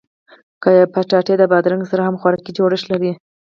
[0.95, 3.11] کچالو د بادرنګ سره هم خوراکي جوړښت لري